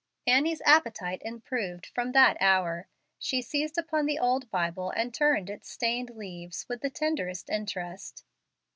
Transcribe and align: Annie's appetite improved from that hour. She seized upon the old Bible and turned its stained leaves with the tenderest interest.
Annie's 0.25 0.63
appetite 0.65 1.21
improved 1.23 1.85
from 1.85 2.11
that 2.13 2.35
hour. 2.41 2.87
She 3.19 3.39
seized 3.39 3.77
upon 3.77 4.07
the 4.07 4.17
old 4.17 4.49
Bible 4.49 4.89
and 4.89 5.13
turned 5.13 5.47
its 5.47 5.69
stained 5.69 6.09
leaves 6.15 6.65
with 6.67 6.81
the 6.81 6.89
tenderest 6.89 7.51
interest. 7.51 8.23